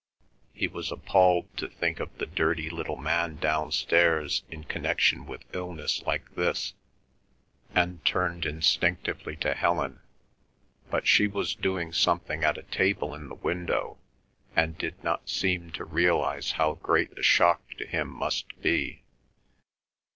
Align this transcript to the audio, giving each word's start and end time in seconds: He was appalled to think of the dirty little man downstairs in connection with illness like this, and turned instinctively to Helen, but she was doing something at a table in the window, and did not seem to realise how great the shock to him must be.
He 0.51 0.67
was 0.67 0.91
appalled 0.91 1.55
to 1.57 1.67
think 1.69 1.99
of 1.99 2.17
the 2.17 2.25
dirty 2.25 2.71
little 2.71 2.95
man 2.97 3.35
downstairs 3.35 4.41
in 4.49 4.63
connection 4.63 5.27
with 5.27 5.43
illness 5.53 6.01
like 6.07 6.33
this, 6.33 6.73
and 7.75 8.03
turned 8.03 8.47
instinctively 8.47 9.35
to 9.35 9.53
Helen, 9.53 9.99
but 10.89 11.05
she 11.05 11.27
was 11.27 11.53
doing 11.53 11.93
something 11.93 12.43
at 12.43 12.57
a 12.57 12.63
table 12.63 13.13
in 13.13 13.29
the 13.29 13.35
window, 13.35 13.99
and 14.55 14.75
did 14.75 15.03
not 15.03 15.29
seem 15.29 15.69
to 15.73 15.85
realise 15.85 16.53
how 16.53 16.73
great 16.81 17.13
the 17.13 17.21
shock 17.21 17.61
to 17.77 17.85
him 17.85 18.07
must 18.07 18.59
be. 18.59 19.03